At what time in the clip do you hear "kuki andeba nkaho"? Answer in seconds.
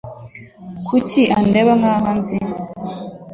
0.87-2.05